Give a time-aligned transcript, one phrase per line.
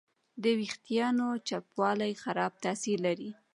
[0.43, 3.29] د وېښتیانو چپوالی خراب تاثیر لري.